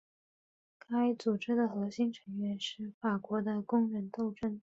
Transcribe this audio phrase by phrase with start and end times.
[0.79, 4.59] 该组织的核心成员是法国的工人斗争。